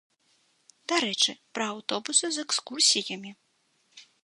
Дарэчы, 0.93 1.31
пра 1.59 1.67
аўтобусы 1.75 2.25
з 2.37 2.47
экскурсіямі. 2.47 3.31